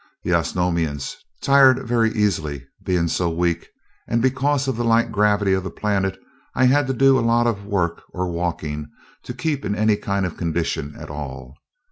The 0.23 0.33
Osnomians 0.33 1.15
tired 1.43 1.85
very 1.87 2.11
easily, 2.15 2.65
being 2.83 3.07
so 3.07 3.29
weak, 3.29 3.69
and 4.07 4.19
because 4.19 4.67
of 4.67 4.75
the 4.75 4.83
light 4.83 5.11
gravity 5.11 5.53
of 5.53 5.63
the 5.63 5.69
planet, 5.69 6.19
I 6.55 6.65
had 6.65 6.87
to 6.87 6.93
do 6.93 7.19
a 7.19 7.21
lot 7.21 7.45
of 7.45 7.65
work 7.67 8.01
or 8.09 8.27
walking 8.27 8.89
to 9.21 9.33
keep 9.35 9.63
in 9.63 9.75
any 9.75 9.97
kind 9.97 10.25
of 10.25 10.37
condition 10.37 10.95
at 10.97 11.11
all. 11.11 11.55